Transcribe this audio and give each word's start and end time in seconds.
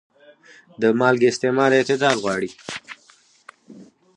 د 0.81 0.83
مالګې 0.99 1.27
استعمال 1.31 1.71
اعتدال 1.75 2.15
غواړي. 2.23 2.51